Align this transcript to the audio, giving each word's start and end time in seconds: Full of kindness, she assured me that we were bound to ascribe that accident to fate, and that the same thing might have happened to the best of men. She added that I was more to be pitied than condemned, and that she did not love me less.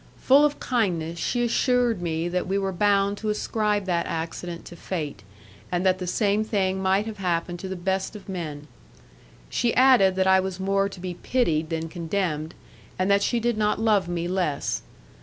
Full 0.17 0.43
of 0.43 0.59
kindness, 0.59 1.19
she 1.19 1.43
assured 1.45 2.01
me 2.01 2.27
that 2.27 2.47
we 2.47 2.57
were 2.57 2.71
bound 2.73 3.19
to 3.19 3.29
ascribe 3.29 3.85
that 3.85 4.07
accident 4.07 4.65
to 4.65 4.75
fate, 4.75 5.21
and 5.71 5.85
that 5.85 5.99
the 5.99 6.07
same 6.07 6.43
thing 6.43 6.81
might 6.81 7.05
have 7.05 7.17
happened 7.19 7.59
to 7.59 7.67
the 7.69 7.75
best 7.75 8.15
of 8.15 8.27
men. 8.27 8.67
She 9.47 9.75
added 9.75 10.15
that 10.15 10.25
I 10.25 10.39
was 10.39 10.59
more 10.59 10.89
to 10.89 10.99
be 10.99 11.13
pitied 11.13 11.69
than 11.69 11.87
condemned, 11.87 12.55
and 12.97 13.11
that 13.11 13.21
she 13.21 13.39
did 13.39 13.59
not 13.59 13.79
love 13.79 14.07
me 14.09 14.27
less. 14.27 14.81